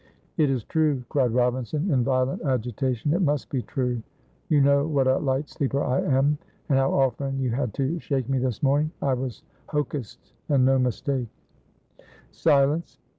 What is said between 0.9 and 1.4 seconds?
cried